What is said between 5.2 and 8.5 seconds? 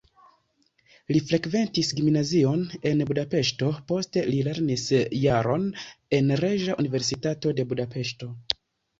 jaron en Reĝa Universitato de Budapeŝto.